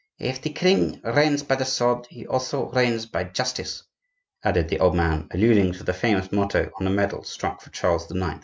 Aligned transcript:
If 0.17 0.41
the 0.41 0.49
king 0.49 0.99
reigns 1.03 1.43
by 1.43 1.53
the 1.57 1.63
sword, 1.63 2.07
he 2.09 2.25
also 2.25 2.69
reigns 2.71 3.05
by 3.05 3.25
justice," 3.25 3.83
added 4.43 4.67
the 4.67 4.79
old 4.79 4.95
man, 4.95 5.27
alluding 5.29 5.73
to 5.73 5.83
the 5.83 5.93
famous 5.93 6.31
motto 6.31 6.71
on 6.79 6.87
a 6.87 6.89
medal 6.89 7.23
struck 7.23 7.61
for 7.61 7.69
Charles 7.69 8.09
IX. 8.11 8.39